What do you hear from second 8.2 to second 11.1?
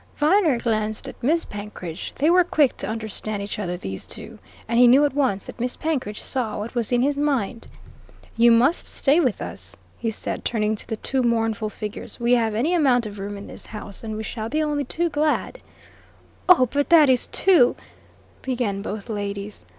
"You must stay with us," he said, turning to the